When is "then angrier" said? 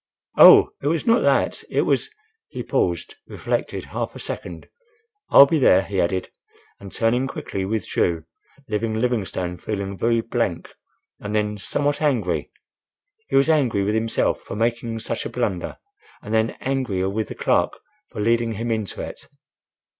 16.33-17.07